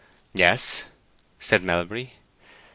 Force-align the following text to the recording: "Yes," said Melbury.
"Yes," 0.33 0.81
said 1.39 1.61
Melbury. 1.61 2.13